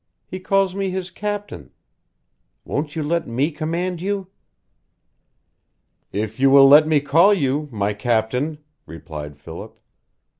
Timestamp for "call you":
7.01-7.69